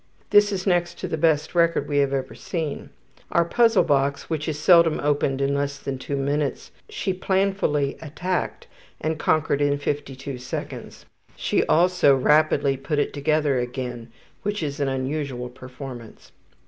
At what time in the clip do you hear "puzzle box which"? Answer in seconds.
3.45-4.49